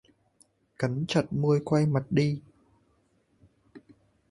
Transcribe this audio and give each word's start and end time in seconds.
Cắn 0.79 1.05
chặt 1.07 1.33
môi 1.33 1.61
quay 1.65 1.85
mặt 1.85 2.03
đi 2.09 2.41